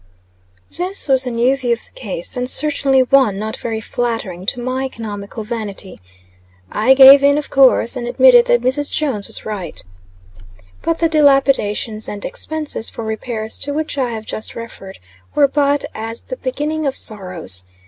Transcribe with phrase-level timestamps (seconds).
[0.75, 4.59] This was a new view of the case, and certainly one not very flattering to
[4.59, 6.01] my economical vanity.
[6.71, 8.95] I gave in, of course, and, admitted that Mrs.
[8.95, 9.79] Jones was right.
[10.81, 14.97] But the dilapidations and expenses for repairs, to which I have just referred,
[15.35, 17.65] were but as the "beginning of sorrows."